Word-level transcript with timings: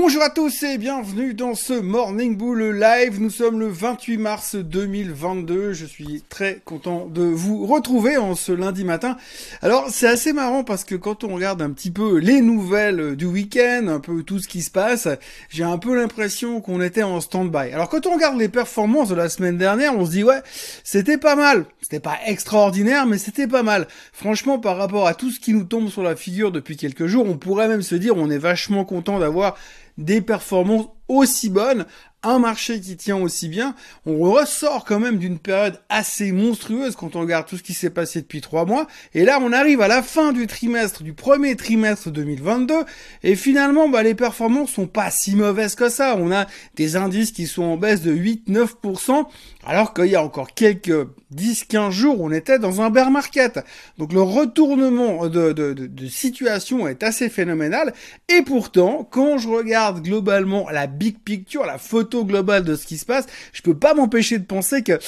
Bonjour 0.00 0.22
à 0.22 0.30
tous 0.30 0.62
et 0.62 0.78
bienvenue 0.78 1.34
dans 1.34 1.56
ce 1.56 1.72
Morning 1.72 2.36
Bull 2.36 2.62
Live. 2.70 3.20
Nous 3.20 3.30
sommes 3.30 3.58
le 3.58 3.66
28 3.66 4.16
mars 4.16 4.54
2022. 4.54 5.72
Je 5.72 5.86
suis 5.86 6.22
très 6.28 6.62
content 6.64 7.06
de 7.06 7.22
vous 7.22 7.66
retrouver 7.66 8.16
en 8.16 8.36
ce 8.36 8.52
lundi 8.52 8.84
matin. 8.84 9.16
Alors 9.60 9.88
c'est 9.90 10.06
assez 10.06 10.32
marrant 10.32 10.62
parce 10.62 10.84
que 10.84 10.94
quand 10.94 11.24
on 11.24 11.34
regarde 11.34 11.60
un 11.62 11.70
petit 11.70 11.90
peu 11.90 12.18
les 12.18 12.42
nouvelles 12.42 13.16
du 13.16 13.26
week-end, 13.26 13.88
un 13.88 13.98
peu 13.98 14.22
tout 14.22 14.38
ce 14.38 14.46
qui 14.46 14.62
se 14.62 14.70
passe, 14.70 15.08
j'ai 15.48 15.64
un 15.64 15.78
peu 15.78 15.96
l'impression 15.96 16.60
qu'on 16.60 16.80
était 16.80 17.02
en 17.02 17.20
stand-by. 17.20 17.72
Alors 17.72 17.88
quand 17.88 18.06
on 18.06 18.14
regarde 18.14 18.38
les 18.38 18.48
performances 18.48 19.08
de 19.08 19.16
la 19.16 19.28
semaine 19.28 19.58
dernière, 19.58 19.98
on 19.98 20.06
se 20.06 20.12
dit 20.12 20.22
ouais, 20.22 20.42
c'était 20.84 21.18
pas 21.18 21.34
mal. 21.34 21.66
C'était 21.80 21.98
pas 21.98 22.18
extraordinaire, 22.26 23.06
mais 23.06 23.18
c'était 23.18 23.48
pas 23.48 23.64
mal. 23.64 23.88
Franchement, 24.12 24.60
par 24.60 24.76
rapport 24.76 25.08
à 25.08 25.14
tout 25.14 25.30
ce 25.30 25.40
qui 25.40 25.54
nous 25.54 25.64
tombe 25.64 25.88
sur 25.88 26.04
la 26.04 26.14
figure 26.14 26.52
depuis 26.52 26.76
quelques 26.76 27.06
jours, 27.06 27.26
on 27.28 27.36
pourrait 27.36 27.66
même 27.66 27.82
se 27.82 27.96
dire 27.96 28.16
on 28.16 28.30
est 28.30 28.38
vachement 28.38 28.84
content 28.84 29.18
d'avoir 29.18 29.56
des 29.98 30.22
performances 30.22 30.86
aussi 31.08 31.50
bonnes, 31.50 31.84
un 32.24 32.40
marché 32.40 32.80
qui 32.80 32.96
tient 32.96 33.16
aussi 33.16 33.48
bien, 33.48 33.76
on 34.04 34.18
ressort 34.18 34.84
quand 34.84 34.98
même 34.98 35.18
d'une 35.18 35.38
période 35.38 35.80
assez 35.88 36.32
monstrueuse 36.32 36.96
quand 36.96 37.14
on 37.14 37.20
regarde 37.20 37.46
tout 37.46 37.56
ce 37.56 37.62
qui 37.62 37.74
s'est 37.74 37.90
passé 37.90 38.20
depuis 38.22 38.40
trois 38.40 38.64
mois. 38.64 38.88
Et 39.14 39.24
là, 39.24 39.38
on 39.40 39.52
arrive 39.52 39.80
à 39.80 39.88
la 39.88 40.02
fin 40.02 40.32
du 40.32 40.48
trimestre, 40.48 41.04
du 41.04 41.12
premier 41.12 41.54
trimestre 41.54 42.10
2022, 42.10 42.74
et 43.22 43.36
finalement, 43.36 43.88
bah, 43.88 44.02
les 44.02 44.16
performances 44.16 44.72
sont 44.72 44.88
pas 44.88 45.12
si 45.12 45.36
mauvaises 45.36 45.76
que 45.76 45.88
ça. 45.88 46.16
On 46.18 46.32
a 46.32 46.46
des 46.74 46.96
indices 46.96 47.30
qui 47.30 47.46
sont 47.46 47.62
en 47.62 47.76
baisse 47.76 48.02
de 48.02 48.12
8-9%, 48.12 49.26
alors 49.64 49.94
qu'il 49.94 50.06
y 50.06 50.16
a 50.16 50.24
encore 50.24 50.54
quelques 50.54 51.06
10-15 51.34 51.90
jours, 51.90 52.20
on 52.20 52.32
était 52.32 52.58
dans 52.58 52.80
un 52.80 52.90
bear 52.90 53.10
market. 53.10 53.60
Donc 53.98 54.12
le 54.12 54.22
retournement 54.22 55.28
de, 55.28 55.52
de, 55.52 55.72
de 55.72 56.06
situation 56.06 56.88
est 56.88 57.02
assez 57.02 57.28
phénoménal. 57.28 57.92
Et 58.28 58.42
pourtant, 58.42 59.06
quand 59.08 59.38
je 59.38 59.48
regarde 59.48 60.02
globalement 60.02 60.68
la 60.70 60.86
big 60.86 61.18
picture, 61.18 61.64
la 61.64 61.78
photo 61.78 62.07
global 62.16 62.64
de 62.64 62.76
ce 62.76 62.86
qui 62.86 62.98
se 62.98 63.06
passe, 63.06 63.26
je 63.52 63.62
peux 63.62 63.76
pas 63.76 63.94
m'empêcher 63.94 64.38
de 64.38 64.44
penser 64.44 64.82
que, 64.82 64.98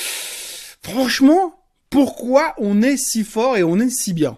franchement, 0.82 1.54
pourquoi 1.90 2.54
on 2.58 2.82
est 2.82 2.96
si 2.96 3.24
fort 3.24 3.56
et 3.56 3.62
on 3.62 3.78
est 3.78 3.90
si 3.90 4.12
bien? 4.12 4.36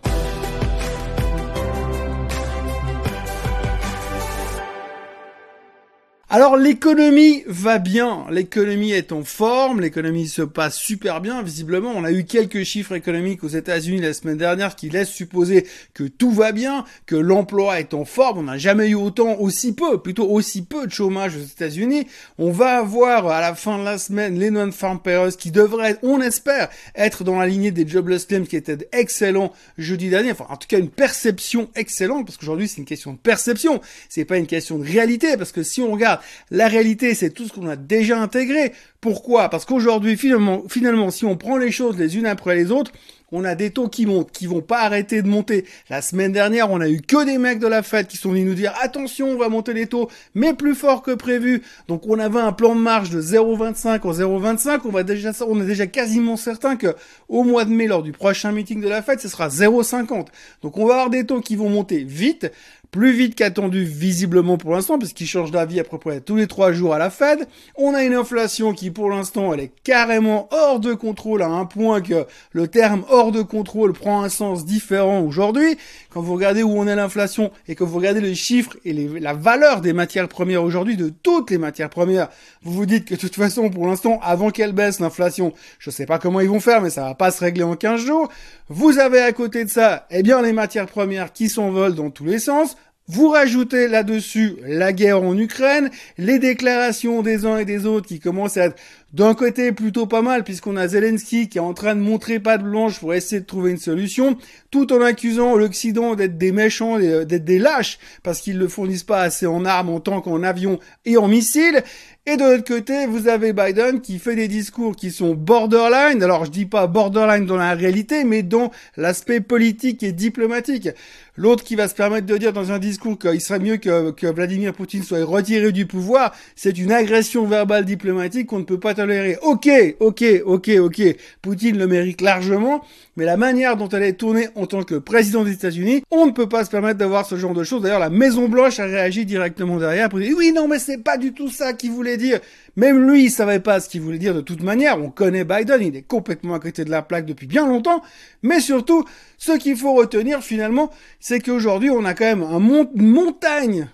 Alors 6.35 6.57
l'économie 6.57 7.45
va 7.47 7.79
bien, 7.79 8.25
l'économie 8.31 8.93
est 8.93 9.13
en 9.13 9.23
forme, 9.23 9.83
l'économie 9.83 10.29
se 10.29 10.41
passe 10.41 10.79
super 10.79 11.21
bien, 11.21 11.43
visiblement. 11.43 11.93
On 11.95 12.05
a 12.05 12.11
eu 12.11 12.25
quelques 12.25 12.63
chiffres 12.63 12.95
économiques 12.95 13.45
aux 13.45 13.49
États-Unis 13.49 14.01
la 14.01 14.15
semaine 14.15 14.39
dernière 14.39 14.75
qui 14.75 14.89
laissent 14.89 15.11
supposer 15.11 15.67
que 15.93 16.05
tout 16.05 16.31
va 16.31 16.53
bien, 16.53 16.87
que 17.05 17.17
l'emploi 17.17 17.81
est 17.81 17.93
en 17.93 18.07
forme, 18.07 18.39
on 18.39 18.43
n'a 18.45 18.57
jamais 18.57 18.89
eu 18.89 18.95
autant, 18.95 19.41
aussi 19.41 19.75
peu, 19.75 20.01
plutôt 20.01 20.27
aussi 20.27 20.63
peu 20.63 20.87
de 20.87 20.91
chômage 20.91 21.37
aux 21.37 21.45
États-Unis. 21.45 22.07
On 22.39 22.51
va 22.51 22.79
avoir 22.79 23.27
à 23.27 23.43
la 23.43 23.55
fin 23.55 23.79
de 23.79 23.85
la 23.85 23.99
semaine 23.99 24.39
les 24.39 24.51
non-farm 24.51 25.03
payrolls 25.03 25.37
qui 25.37 25.51
devraient, 25.51 25.99
on 26.03 26.23
espère, 26.23 26.71
être 26.95 27.25
dans 27.25 27.39
la 27.39 27.47
lignée 27.47 27.73
des 27.73 27.87
jobless 27.87 28.25
claims 28.25 28.47
qui 28.47 28.57
étaient 28.57 28.89
excellents 28.93 29.53
jeudi 29.77 30.09
dernier, 30.09 30.31
enfin 30.31 30.47
en 30.49 30.57
tout 30.57 30.67
cas 30.67 30.79
une 30.79 30.89
perception 30.89 31.69
excellente, 31.75 32.25
parce 32.25 32.39
qu'aujourd'hui 32.39 32.69
c'est 32.69 32.79
une 32.79 32.87
question 32.87 33.13
de 33.13 33.19
perception, 33.19 33.83
c'est 34.09 34.25
pas 34.25 34.39
une 34.39 34.47
question 34.47 34.79
de 34.79 34.85
réalité, 34.85 35.37
parce 35.37 35.53
que 35.53 35.63
si 35.63 35.83
on 35.83 35.93
regarde 35.93 36.22
la 36.51 36.69
réalité, 36.69 37.15
c'est 37.15 37.31
tout 37.31 37.47
ce 37.47 37.53
qu'on 37.53 37.69
a 37.69 37.77
déjà 37.77 38.21
intégré. 38.21 38.73
Pourquoi? 39.01 39.49
Parce 39.49 39.65
qu'aujourd'hui, 39.65 40.17
finalement, 40.17 41.11
si 41.11 41.25
on 41.25 41.37
prend 41.37 41.57
les 41.57 41.71
choses 41.71 41.99
les 41.99 42.17
unes 42.17 42.27
après 42.27 42.55
les 42.55 42.71
autres, 42.71 42.93
on 43.33 43.45
a 43.45 43.55
des 43.55 43.71
taux 43.71 43.89
qui 43.89 44.07
montent, 44.07 44.31
qui 44.31 44.47
vont 44.47 44.61
pas 44.61 44.83
arrêter 44.83 45.23
de 45.23 45.29
monter. 45.29 45.65
La 45.91 46.03
semaine 46.03 46.33
dernière, 46.33 46.71
on 46.71 46.81
a 46.81 46.89
eu 46.89 47.01
que 47.01 47.25
des 47.25 47.39
mecs 47.39 47.59
de 47.59 47.67
la 47.67 47.83
fête 47.83 48.07
qui 48.07 48.19
sont 48.19 48.31
venus 48.31 48.47
nous 48.47 48.55
dire 48.55 48.73
attention, 48.81 49.31
on 49.31 49.37
va 49.37 49.49
monter 49.49 49.73
les 49.73 49.87
taux, 49.87 50.09
mais 50.35 50.53
plus 50.53 50.75
fort 50.75 51.03
que 51.03 51.13
prévu. 51.13 51.63
Donc 51.89 52.07
on 52.07 52.19
avait 52.19 52.41
un 52.41 52.53
plan 52.53 52.75
de 52.77 52.81
marge 52.81 53.11
de 53.11 53.21
0,25 53.21 54.03
en 54.03 54.13
0,25. 54.13 54.81
On 54.85 54.91
va 54.91 55.03
déjà, 55.03 55.33
on 55.49 55.61
est 55.61 55.67
déjà 55.67 55.87
quasiment 55.87 56.37
certain 56.37 56.77
que 56.77 56.95
au 57.29 57.43
mois 57.43 57.65
de 57.65 57.71
mai, 57.71 57.87
lors 57.87 58.03
du 58.03 58.13
prochain 58.13 58.53
meeting 58.53 58.81
de 58.81 58.89
la 58.89 59.03
fête, 59.03 59.21
ce 59.21 59.29
sera 59.29 59.49
0,50. 59.49 60.27
Donc 60.63 60.77
on 60.77 60.87
va 60.87 60.95
avoir 60.95 61.11
des 61.11 61.25
taux 61.25 61.41
qui 61.41 61.57
vont 61.57 61.71
monter 61.71 62.05
vite 62.05 62.51
plus 62.93 63.13
vite 63.13 63.35
qu'attendu 63.35 63.85
visiblement 63.85 64.59
pour 64.59 64.73
l'instant, 64.73 64.99
puisqu'il 64.99 65.27
change 65.27 65.51
d'avis 65.51 65.81
à 65.81 65.85
peu 65.85 65.97
près 65.97 66.21
tous 66.21 66.37
les 66.37 66.47
trois 66.47 66.73
jours 66.73 66.93
à 66.93 66.99
la 66.99 67.09
Fed. 67.09 67.49
On 67.75 67.95
a 67.95 68.05
une 68.05 68.13
inflation 68.13 68.75
qui 68.75 68.91
pour 68.91 69.09
l'instant 69.09 69.53
elle 69.55 69.61
est 69.61 69.73
carrément 69.83 70.47
hors 70.51 70.79
de 70.79 70.93
contrôle 70.93 71.41
à 71.41 71.49
un 71.49 71.65
point 71.65 72.03
que 72.03 72.27
le 72.53 72.69
terme 72.69 73.05
de 73.31 73.43
contrôle 73.43 73.93
prend 73.93 74.23
un 74.23 74.29
sens 74.29 74.65
différent 74.65 75.21
aujourd'hui. 75.21 75.77
Quand 76.11 76.21
vous 76.21 76.35
regardez 76.35 76.63
où 76.63 76.71
on 76.71 76.87
est 76.87 76.97
l'inflation 76.97 77.53
et 77.69 77.75
que 77.75 77.85
vous 77.85 77.97
regardez 77.97 78.21
les 78.21 78.35
chiffres 78.35 78.77
et 78.85 78.93
la 78.93 79.33
valeur 79.33 79.81
des 79.81 79.93
matières 79.93 80.29
premières 80.29 80.65
aujourd'hui, 80.65 80.97
de 80.97 81.11
toutes 81.11 81.51
les 81.51 81.59
matières 81.59 81.91
premières, 81.91 82.29
vous 82.63 82.73
vous 82.73 82.87
dites 82.87 83.05
que 83.05 83.15
de 83.15 83.21
toute 83.21 83.37
façon 83.37 83.71
pour 83.71 83.87
l'instant 83.87 84.19
avant 84.23 84.51
qu'elle 84.51 84.73
baisse 84.73 85.01
l'inflation, 85.01 85.53
je 85.79 85.91
sais 85.91 86.07
pas 86.07 86.19
comment 86.19 86.41
ils 86.41 86.49
vont 86.49 86.61
faire 86.61 86.83
mais 86.83 86.91
ça 86.91 87.05
va 87.05 87.15
pas 87.15 87.31
se 87.31 87.41
régler 87.41 87.63
en 87.63 87.77
15 87.77 88.01
jours. 88.01 88.29
Vous 88.69 88.99
avez 88.99 89.21
à 89.21 89.33
côté 89.33 89.65
de 89.65 89.71
ça, 89.71 90.07
eh 90.11 90.23
bien 90.23 90.43
les 90.43 90.53
matières 90.53 90.87
premières 90.87 91.33
qui 91.33 91.49
s'envolent 91.49 91.95
dans 91.95 92.11
tous 92.11 92.25
les 92.25 92.39
sens. 92.39 92.77
Vous 93.13 93.29
rajoutez 93.29 93.89
là-dessus 93.89 94.57
la 94.67 94.95
guerre 94.95 95.23
en 95.23 95.37
Ukraine, 95.37 95.91
les 96.17 96.39
déclarations 96.39 97.21
des 97.21 97.45
uns 97.45 97.59
et 97.59 97.67
des 97.67 97.85
autres 97.85 98.09
qui 98.09 98.21
commencent 98.21 98.57
à 98.57 98.65
être 98.65 98.77
d'un 99.13 99.35
côté 99.35 99.73
plutôt 99.73 100.07
pas 100.07 100.23
mal 100.23 100.45
puisqu'on 100.45 100.79
a 100.79 100.89
Zelensky 100.89 101.51
qui 101.51 101.59
est 101.59 101.61
en 101.61 101.75
train 101.75 101.95
de 101.95 102.01
montrer 102.01 102.41
pas 102.41 102.57
de 102.57 102.63
blanche 102.63 103.01
pour 103.01 103.13
essayer 103.13 103.43
de 103.43 103.47
trouver 103.47 103.73
une 103.73 103.77
solution, 103.77 104.39
tout 104.71 104.95
en 104.95 105.03
accusant 105.03 105.57
l'Occident 105.57 106.15
d'être 106.15 106.39
des 106.39 106.53
méchants, 106.53 106.99
d'être 106.99 107.45
des 107.45 107.59
lâches 107.59 107.99
parce 108.23 108.41
qu'ils 108.41 108.57
ne 108.57 108.67
fournissent 108.67 109.05
pas 109.05 109.21
assez 109.21 109.47
en 109.47 109.67
armes, 109.67 109.91
en 109.91 110.01
tanks, 110.01 110.27
en 110.27 110.43
avions 110.43 110.79
et 111.05 111.19
en 111.19 111.29
missiles. 111.29 111.83
Et 112.25 112.37
de 112.37 112.45
l'autre 112.45 112.65
côté, 112.65 113.07
vous 113.07 113.27
avez 113.27 113.53
Biden 113.53 114.01
qui 114.01 114.21
fait 114.21 114.37
des 114.37 114.47
discours 114.49 114.95
qui 114.95 115.11
sont 115.11 115.35
borderline. 115.35 116.23
Alors 116.23 116.45
je 116.45 116.51
dis 116.51 116.67
pas 116.67 116.87
borderline 116.87 117.45
dans 117.45 117.57
la 117.57 117.75
réalité, 117.75 118.25
mais 118.25 118.43
dans 118.43 118.71
l'aspect 118.97 119.41
politique 119.41 120.03
et 120.05 120.13
diplomatique. 120.13 120.89
L'autre 121.35 121.65
qui 121.65 121.77
va 121.77 121.89
se 121.89 121.95
permettre 121.95 122.27
de 122.27 122.37
dire 122.37 122.53
dans 122.53 122.73
un 122.73 122.79
discours 122.79 123.19
qu'il 123.19 123.41
serait 123.41 123.59
mieux 123.59 123.79
que, 123.79 124.31
Vladimir 124.33 124.75
Poutine 124.75 125.03
soit 125.03 125.25
retiré 125.25 125.73
du 125.73 125.87
pouvoir, 125.87 126.35
c'est 126.57 126.77
une 126.77 126.93
agression 126.93 127.47
verbale 127.47 127.87
diplomatique 127.87 128.49
qu'on 128.49 128.59
ne 128.59 128.65
peut 128.65 128.79
pas 128.79 128.93
tolérer. 128.93 129.39
Ok, 129.41 129.67
ok, 130.01 130.25
ok, 130.45 130.71
ok. 130.79 131.03
Poutine 131.41 131.79
le 131.79 131.87
mérite 131.87 132.21
largement, 132.21 132.85
mais 133.17 133.25
la 133.25 133.39
manière 133.39 133.79
dont 133.79 133.89
elle 133.89 134.03
est 134.03 134.13
tournée 134.13 134.49
en 134.57 134.67
tant 134.67 134.83
que 134.83 134.97
président 134.97 135.43
des 135.43 135.53
États-Unis, 135.53 136.03
on 136.11 136.27
ne 136.27 136.33
peut 136.33 136.51
pas 136.51 136.67
se 136.67 136.71
permettre 136.71 136.99
d'avoir 136.99 137.25
ce 137.25 137.37
genre 137.37 137.55
de 137.55 137.65
choses. 137.65 137.81
D'ailleurs, 137.81 137.99
la 137.99 138.11
Maison 138.11 138.47
Blanche 138.51 138.79
a 138.79 138.85
réagi 138.85 139.25
directement 139.25 139.79
derrière 139.79 140.11
pour 140.11 140.19
dire 140.19 140.35
oui, 140.37 140.53
non, 140.53 140.69
mais 140.69 140.79
c'est 140.79 140.99
pas 140.99 141.17
du 141.17 141.33
tout 141.33 141.49
ça 141.49 141.73
qu'il 141.73 141.93
voulait 141.93 142.19
dire. 142.19 142.41
Même 142.77 143.07
lui, 143.07 143.25
il 143.25 143.31
savait 143.31 143.61
pas 143.61 143.81
ce 143.81 143.89
qu'il 143.89 144.01
voulait 144.01 144.19
dire 144.19 144.35
de 144.35 144.41
toute 144.41 144.63
manière. 144.63 144.99
On 144.99 145.11
connaît 145.11 145.45
Biden, 145.45 145.83
il 145.83 145.97
est 145.97 146.03
complètement 146.03 146.55
à 146.55 146.61
côté 146.61 146.85
de 146.85 146.91
la 146.91 147.03
plaque 147.03 147.27
depuis 147.27 147.47
bien 147.47 147.67
longtemps. 147.67 148.03
Mais 148.43 148.61
surtout, 148.61 149.05
ce 149.39 149.53
qu'il 149.53 149.77
faut 149.77 149.95
retenir 149.95 150.43
finalement, 150.43 150.91
c'est 151.21 151.41
qu'aujourd'hui, 151.41 151.91
on 151.91 152.05
a 152.05 152.15
quand 152.15 152.25
même 152.25 152.43
un 152.43 152.61
une 152.95 153.07
montagne 153.07 153.89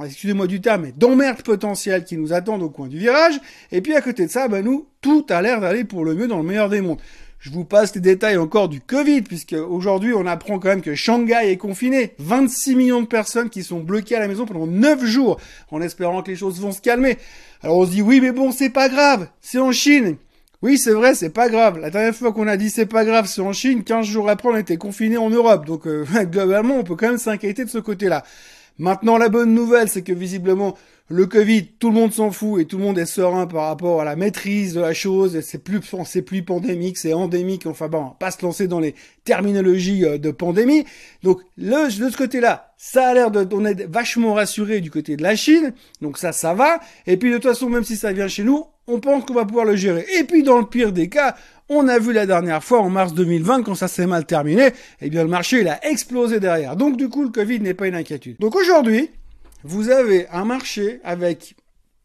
excusez-moi 0.00 0.46
du 0.46 0.60
terme, 0.60 0.82
mais 0.82 0.92
d'emmerde 0.92 1.42
potentielle 1.42 2.04
qui 2.04 2.16
nous 2.16 2.32
attendent 2.32 2.62
au 2.62 2.70
coin 2.70 2.88
du 2.88 2.98
virage. 2.98 3.38
Et 3.70 3.80
puis 3.80 3.94
à 3.94 4.00
côté 4.00 4.26
de 4.26 4.30
ça, 4.30 4.48
ben 4.48 4.64
nous, 4.64 4.86
tout 5.00 5.26
a 5.28 5.42
l'air 5.42 5.60
d'aller 5.60 5.84
pour 5.84 6.04
le 6.04 6.14
mieux 6.14 6.28
dans 6.28 6.38
le 6.38 6.44
meilleur 6.44 6.68
des 6.68 6.80
mondes. 6.80 7.00
Je 7.42 7.50
vous 7.50 7.64
passe 7.64 7.92
les 7.96 8.00
détails 8.00 8.36
encore 8.36 8.68
du 8.68 8.80
Covid, 8.80 9.22
puisque 9.22 9.54
aujourd'hui 9.54 10.12
on 10.14 10.26
apprend 10.26 10.60
quand 10.60 10.68
même 10.68 10.80
que 10.80 10.94
Shanghai 10.94 11.50
est 11.50 11.56
confiné. 11.56 12.14
26 12.20 12.76
millions 12.76 13.00
de 13.00 13.06
personnes 13.08 13.50
qui 13.50 13.64
sont 13.64 13.80
bloquées 13.80 14.14
à 14.14 14.20
la 14.20 14.28
maison 14.28 14.46
pendant 14.46 14.68
9 14.68 15.04
jours, 15.04 15.40
en 15.72 15.82
espérant 15.82 16.22
que 16.22 16.30
les 16.30 16.36
choses 16.36 16.60
vont 16.60 16.70
se 16.70 16.80
calmer. 16.80 17.18
Alors 17.60 17.78
on 17.78 17.84
se 17.84 17.90
dit 17.90 18.00
oui 18.00 18.20
mais 18.20 18.30
bon 18.30 18.52
c'est 18.52 18.70
pas 18.70 18.88
grave, 18.88 19.26
c'est 19.40 19.58
en 19.58 19.72
Chine. 19.72 20.18
Oui 20.62 20.78
c'est 20.78 20.92
vrai, 20.92 21.16
c'est 21.16 21.30
pas 21.30 21.48
grave. 21.48 21.80
La 21.80 21.90
dernière 21.90 22.14
fois 22.14 22.32
qu'on 22.32 22.46
a 22.46 22.56
dit 22.56 22.70
c'est 22.70 22.86
pas 22.86 23.04
grave, 23.04 23.26
c'est 23.26 23.40
en 23.40 23.52
Chine, 23.52 23.82
15 23.82 24.06
jours 24.06 24.30
après 24.30 24.48
on 24.48 24.56
était 24.56 24.76
confiné 24.76 25.16
en 25.16 25.28
Europe. 25.28 25.66
Donc 25.66 25.88
euh, 25.88 26.04
globalement 26.22 26.76
on 26.76 26.84
peut 26.84 26.94
quand 26.94 27.08
même 27.08 27.18
s'inquiéter 27.18 27.64
de 27.64 27.70
ce 27.70 27.78
côté-là. 27.78 28.22
Maintenant 28.78 29.18
la 29.18 29.28
bonne 29.28 29.54
nouvelle 29.54 29.88
c'est 29.88 30.02
que 30.02 30.12
visiblement 30.12 30.76
le 31.12 31.26
Covid, 31.26 31.66
tout 31.78 31.88
le 31.88 31.94
monde 31.94 32.12
s'en 32.12 32.30
fout 32.30 32.62
et 32.62 32.64
tout 32.64 32.78
le 32.78 32.84
monde 32.84 32.98
est 32.98 33.04
serein 33.06 33.46
par 33.46 33.66
rapport 33.66 34.00
à 34.00 34.04
la 34.04 34.16
maîtrise 34.16 34.72
de 34.72 34.80
la 34.80 34.94
chose. 34.94 35.38
C'est 35.40 35.62
plus, 35.62 35.80
c'est 36.06 36.22
plus 36.22 36.42
pandémique, 36.42 36.96
c'est 36.96 37.12
endémique. 37.12 37.66
Enfin 37.66 37.88
bon, 37.88 38.12
pas 38.18 38.30
se 38.30 38.42
lancer 38.42 38.66
dans 38.66 38.80
les 38.80 38.94
terminologies 39.24 40.06
euh, 40.06 40.16
de 40.16 40.30
pandémie. 40.30 40.86
Donc 41.22 41.40
le, 41.58 41.86
de 41.86 42.10
ce 42.10 42.16
côté-là, 42.16 42.72
ça 42.78 43.08
a 43.08 43.14
l'air 43.14 43.30
de, 43.30 43.46
on 43.54 43.62
vachement 43.90 44.32
rassuré 44.32 44.80
du 44.80 44.90
côté 44.90 45.16
de 45.16 45.22
la 45.22 45.36
Chine. 45.36 45.74
Donc 46.00 46.16
ça, 46.16 46.32
ça 46.32 46.54
va. 46.54 46.80
Et 47.06 47.18
puis 47.18 47.30
de 47.30 47.34
toute 47.34 47.44
façon, 47.44 47.68
même 47.68 47.84
si 47.84 47.96
ça 47.96 48.12
vient 48.12 48.28
chez 48.28 48.44
nous, 48.44 48.64
on 48.86 48.98
pense 48.98 49.24
qu'on 49.26 49.34
va 49.34 49.44
pouvoir 49.44 49.66
le 49.66 49.76
gérer. 49.76 50.06
Et 50.18 50.24
puis 50.24 50.42
dans 50.42 50.58
le 50.58 50.66
pire 50.66 50.92
des 50.92 51.10
cas, 51.10 51.36
on 51.68 51.88
a 51.88 51.98
vu 51.98 52.12
la 52.12 52.26
dernière 52.26 52.62
fois 52.62 52.80
en 52.80 52.90
mars 52.90 53.14
2020 53.14 53.62
quand 53.62 53.74
ça 53.74 53.88
s'est 53.88 54.06
mal 54.06 54.26
terminé, 54.26 54.70
eh 55.00 55.10
bien 55.10 55.22
le 55.22 55.28
marché 55.28 55.60
il 55.60 55.68
a 55.68 55.84
explosé 55.86 56.40
derrière. 56.40 56.76
Donc 56.76 56.96
du 56.96 57.08
coup 57.08 57.22
le 57.22 57.30
Covid 57.30 57.60
n'est 57.60 57.74
pas 57.74 57.88
une 57.88 57.94
inquiétude. 57.94 58.36
Donc 58.38 58.56
aujourd'hui, 58.56 59.10
vous 59.64 59.90
avez 59.90 60.28
un 60.28 60.44
marché 60.44 61.00
avec 61.04 61.54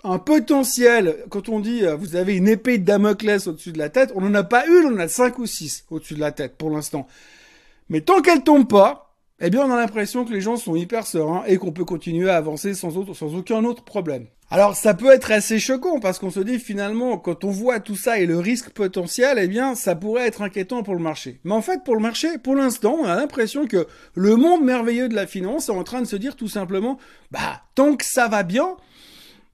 un 0.04 0.20
potentiel, 0.20 1.18
quand 1.30 1.50
on 1.50 1.60
dit 1.60 1.86
euh, 1.86 1.96
vous 1.96 2.16
avez 2.16 2.36
une 2.36 2.48
épée 2.48 2.78
de 2.78 2.86
Damoclès 2.86 3.48
au-dessus 3.48 3.72
de 3.72 3.78
la 3.78 3.90
tête, 3.90 4.12
on 4.16 4.22
n'en 4.22 4.34
a 4.36 4.44
pas 4.44 4.66
une, 4.68 4.86
on 4.86 4.96
en 4.96 5.00
a 5.00 5.08
cinq 5.08 5.40
ou 5.40 5.46
six 5.46 5.86
au-dessus 5.90 6.14
de 6.14 6.20
la 6.20 6.32
tête 6.32 6.56
pour 6.58 6.70
l'instant. 6.70 7.08
Mais 7.90 8.02
tant 8.02 8.22
qu'elle 8.22 8.44
tombe 8.44 8.68
pas, 8.68 9.16
eh 9.40 9.50
bien 9.50 9.66
on 9.66 9.72
a 9.72 9.78
l'impression 9.78 10.24
que 10.24 10.32
les 10.32 10.42
gens 10.42 10.56
sont 10.56 10.76
hyper 10.76 11.06
sereins 11.06 11.44
et 11.48 11.58
qu'on 11.58 11.72
peut 11.72 11.86
continuer 11.86 12.30
à 12.30 12.38
avancer 12.38 12.74
sans, 12.74 12.98
autre, 12.98 13.14
sans 13.14 13.36
aucun 13.36 13.64
autre 13.66 13.84
problème. 13.84 14.28
Alors 14.50 14.78
ça 14.78 14.94
peut 14.94 15.12
être 15.12 15.30
assez 15.30 15.60
choquant 15.60 16.00
parce 16.00 16.20
qu'on 16.20 16.32
se 16.32 16.40
dit 16.40 16.58
finalement 16.58 17.18
quand 17.18 17.44
on 17.44 17.50
voit 17.50 17.82
tout 17.82 17.98
ça 17.98 18.18
et 18.18 18.26
le 18.26 18.40
risque 18.40 18.70
potentiel, 18.70 19.38
eh 19.42 19.48
bien 19.50 19.76
ça 19.76 19.94
pourrait 19.94 20.26
être 20.26 20.42
inquiétant 20.42 20.84
pour 20.84 20.96
le 20.96 21.02
marché. 21.02 21.42
Mais 21.44 21.54
en 21.54 21.62
fait 21.62 21.84
pour 21.84 21.96
le 21.96 22.02
marché, 22.02 22.38
pour 22.38 22.56
l'instant, 22.56 22.96
on 23.02 23.06
a 23.06 23.16
l'impression 23.16 23.68
que 23.68 23.88
le 24.16 24.38
monde 24.38 24.64
merveilleux 24.64 25.10
de 25.10 25.16
la 25.16 25.28
finance 25.28 25.68
est 25.68 25.74
en 25.74 25.84
train 25.84 26.02
de 26.02 26.08
se 26.08 26.16
dire 26.16 26.38
tout 26.38 26.48
simplement, 26.48 26.98
bah 27.30 27.62
tant 27.76 27.98
que 27.98 28.06
ça 28.06 28.30
va 28.30 28.44
bien, 28.44 28.78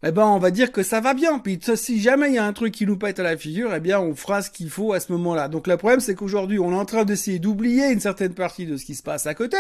eh 0.06 0.12
ben 0.12 0.26
on 0.26 0.38
va 0.38 0.52
dire 0.52 0.72
que 0.72 0.84
ça 0.84 1.00
va 1.00 1.14
bien. 1.14 1.40
Puis 1.40 1.60
si 1.76 2.02
jamais 2.02 2.30
il 2.30 2.36
y 2.36 2.38
a 2.38 2.46
un 2.46 2.54
truc 2.54 2.74
qui 2.74 2.86
nous 2.86 2.98
pète 2.98 3.20
à 3.20 3.24
la 3.24 3.38
figure, 3.38 3.74
eh 3.74 3.80
bien 3.80 4.00
on 4.00 4.16
fera 4.16 4.42
ce 4.42 4.50
qu'il 4.50 4.70
faut 4.70 4.94
à 4.94 5.00
ce 5.00 5.12
moment-là. 5.14 5.48
Donc 5.48 5.68
le 5.68 5.78
problème 5.78 6.00
c'est 6.00 6.16
qu'aujourd'hui 6.16 6.60
on 6.60 6.72
est 6.72 6.76
en 6.76 6.86
train 6.86 7.06
d'essayer 7.06 7.40
d'oublier 7.40 7.92
une 7.92 8.00
certaine 8.00 8.34
partie 8.34 8.66
de 8.66 8.76
ce 8.78 8.86
qui 8.86 8.96
se 8.96 9.04
passe 9.04 9.28
à 9.28 9.34
côté, 9.34 9.58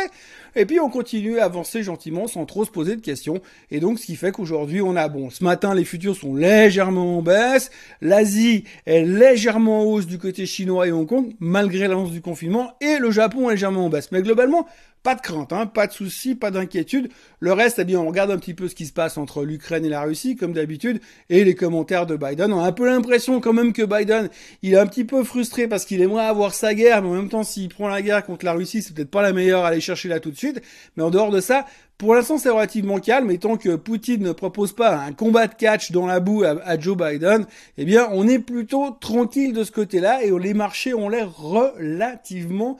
et 0.55 0.65
puis 0.65 0.79
on 0.79 0.89
continue 0.89 1.39
à 1.39 1.45
avancer 1.45 1.83
gentiment 1.83 2.27
sans 2.27 2.45
trop 2.45 2.65
se 2.65 2.71
poser 2.71 2.95
de 2.95 3.01
questions. 3.01 3.41
Et 3.71 3.79
donc 3.79 3.99
ce 3.99 4.05
qui 4.05 4.15
fait 4.15 4.31
qu'aujourd'hui 4.31 4.81
on 4.81 4.95
a 4.95 5.07
bon, 5.07 5.29
ce 5.29 5.43
matin 5.43 5.73
les 5.73 5.85
futurs 5.85 6.15
sont 6.15 6.35
légèrement 6.35 7.17
en 7.17 7.21
baisse, 7.21 7.71
l'Asie 8.01 8.65
est 8.85 9.03
légèrement 9.03 9.81
en 9.81 9.83
hausse 9.85 10.07
du 10.07 10.17
côté 10.17 10.45
chinois 10.45 10.87
et 10.87 10.91
Hong 10.91 11.07
Kong 11.07 11.33
malgré 11.39 11.87
l'annonce 11.87 12.11
du 12.11 12.21
confinement, 12.21 12.73
et 12.81 12.97
le 12.99 13.11
Japon 13.11 13.49
est 13.49 13.53
légèrement 13.53 13.85
en 13.85 13.89
baisse. 13.89 14.11
Mais 14.11 14.21
globalement 14.21 14.67
pas 15.03 15.15
de 15.15 15.21
crainte, 15.21 15.51
hein, 15.51 15.65
pas 15.65 15.85
de 15.85 15.91
soucis, 15.91 16.33
pas 16.33 16.49
d'inquiétude. 16.49 17.09
Le 17.41 17.51
reste, 17.51 17.77
eh 17.79 17.83
bien, 17.83 17.99
on 17.99 18.07
regarde 18.07 18.31
un 18.31 18.37
petit 18.37 18.53
peu 18.53 18.69
ce 18.69 18.75
qui 18.75 18.85
se 18.85 18.93
passe 18.93 19.17
entre 19.17 19.43
l'Ukraine 19.43 19.83
et 19.83 19.89
la 19.89 20.01
Russie, 20.01 20.37
comme 20.37 20.53
d'habitude, 20.53 21.01
et 21.29 21.43
les 21.43 21.55
commentaires 21.55 22.05
de 22.05 22.15
Biden. 22.15 22.53
On 22.53 22.61
a 22.61 22.67
un 22.67 22.71
peu 22.71 22.85
l'impression 22.85 23.41
quand 23.41 23.51
même 23.51 23.73
que 23.73 23.83
Biden, 23.83 24.29
il 24.61 24.73
est 24.73 24.77
un 24.77 24.87
petit 24.87 25.03
peu 25.03 25.25
frustré 25.25 25.67
parce 25.67 25.83
qu'il 25.83 26.01
aimerait 26.01 26.25
avoir 26.25 26.53
sa 26.53 26.73
guerre, 26.73 27.01
mais 27.01 27.09
en 27.09 27.15
même 27.15 27.29
temps, 27.29 27.43
s'il 27.43 27.67
prend 27.67 27.89
la 27.89 28.01
guerre 28.01 28.25
contre 28.25 28.45
la 28.45 28.53
Russie, 28.53 28.81
c'est 28.81 28.95
peut-être 28.95 29.11
pas 29.11 29.21
la 29.21 29.33
meilleure 29.33 29.65
à 29.65 29.67
aller 29.67 29.81
chercher 29.81 30.07
là 30.07 30.21
tout 30.21 30.31
de 30.31 30.37
suite. 30.37 30.61
Mais 30.95 31.03
en 31.03 31.09
dehors 31.09 31.31
de 31.31 31.41
ça, 31.41 31.65
pour 31.97 32.15
l'instant, 32.15 32.37
c'est 32.37 32.49
relativement 32.49 32.99
calme, 32.99 33.29
et 33.29 33.37
tant 33.37 33.57
que 33.57 33.75
Poutine 33.75 34.23
ne 34.23 34.31
propose 34.31 34.73
pas 34.73 34.97
un 34.97 35.11
combat 35.11 35.47
de 35.47 35.53
catch 35.53 35.91
dans 35.91 36.05
la 36.05 36.21
boue 36.21 36.43
à, 36.43 36.79
Joe 36.79 36.97
Biden, 36.97 37.45
eh 37.77 37.85
bien, 37.85 38.07
on 38.11 38.27
est 38.27 38.39
plutôt 38.39 38.91
tranquille 38.91 39.53
de 39.53 39.63
ce 39.63 39.71
côté-là, 39.71 40.23
et 40.23 40.31
les 40.39 40.53
marchés 40.53 40.93
ont 40.93 41.09
l'air 41.09 41.35
relativement 41.35 42.77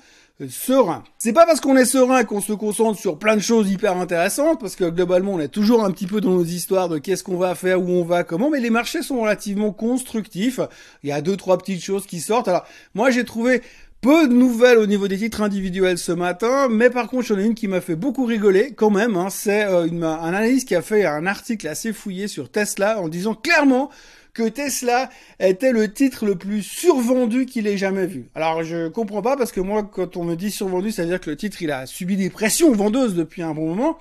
serein. 0.49 1.03
C'est 1.17 1.33
pas 1.33 1.45
parce 1.45 1.59
qu'on 1.59 1.77
est 1.77 1.85
serein 1.85 2.23
qu'on 2.23 2.41
se 2.41 2.53
concentre 2.53 2.99
sur 2.99 3.17
plein 3.17 3.35
de 3.35 3.41
choses 3.41 3.71
hyper 3.71 3.97
intéressantes, 3.97 4.59
parce 4.59 4.75
que 4.75 4.89
globalement 4.89 5.33
on 5.33 5.39
est 5.39 5.47
toujours 5.47 5.83
un 5.83 5.91
petit 5.91 6.07
peu 6.07 6.21
dans 6.21 6.31
nos 6.31 6.43
histoires 6.43 6.89
de 6.89 6.97
qu'est-ce 6.97 7.23
qu'on 7.23 7.37
va 7.37 7.55
faire, 7.55 7.81
où 7.81 7.89
on 7.89 8.03
va, 8.03 8.23
comment, 8.23 8.49
mais 8.49 8.59
les 8.59 8.69
marchés 8.69 9.01
sont 9.01 9.21
relativement 9.21 9.71
constructifs. 9.71 10.59
Il 11.03 11.09
y 11.09 11.11
a 11.11 11.21
deux, 11.21 11.37
trois 11.37 11.57
petites 11.57 11.83
choses 11.83 12.05
qui 12.05 12.19
sortent. 12.19 12.47
Alors, 12.47 12.65
moi 12.93 13.11
j'ai 13.11 13.25
trouvé 13.25 13.61
peu 14.03 14.27
de 14.27 14.33
nouvelles 14.33 14.79
au 14.79 14.85
niveau 14.85 15.07
des 15.07 15.17
titres 15.17 15.41
individuels 15.41 15.97
ce 15.97 16.11
matin, 16.11 16.67
mais 16.69 16.89
par 16.89 17.07
contre, 17.07 17.27
j'en 17.27 17.39
ai 17.39 17.45
une 17.45 17.55
qui 17.55 17.69
m'a 17.69 17.79
fait 17.79 17.95
beaucoup 17.95 18.25
rigoler 18.25 18.73
quand 18.75 18.89
même. 18.89 19.15
Hein. 19.15 19.29
C'est 19.29 19.63
euh, 19.63 19.87
un 20.03 20.57
qui 20.59 20.75
a 20.75 20.81
fait 20.81 21.05
un 21.05 21.25
article 21.25 21.69
assez 21.69 21.93
fouillé 21.93 22.27
sur 22.27 22.51
Tesla 22.51 22.99
en 22.99 23.07
disant 23.07 23.33
clairement 23.33 23.89
que 24.33 24.49
Tesla 24.49 25.09
était 25.39 25.71
le 25.71 25.93
titre 25.93 26.25
le 26.25 26.35
plus 26.35 26.63
survendu 26.63 27.45
qu'il 27.45 27.65
ait 27.65 27.77
jamais 27.77 28.05
vu. 28.05 28.27
Alors 28.35 28.63
je 28.63 28.89
comprends 28.89 29.21
pas 29.21 29.37
parce 29.37 29.53
que 29.53 29.61
moi 29.61 29.89
quand 29.89 30.17
on 30.17 30.25
me 30.25 30.35
dit 30.35 30.51
survendu, 30.51 30.91
ça 30.91 31.03
veut 31.03 31.07
dire 31.07 31.21
que 31.21 31.29
le 31.29 31.37
titre 31.37 31.61
il 31.61 31.71
a 31.71 31.85
subi 31.85 32.17
des 32.17 32.29
pressions 32.29 32.73
vendeuses 32.73 33.15
depuis 33.15 33.41
un 33.41 33.53
bon 33.53 33.73
moment. 33.73 33.97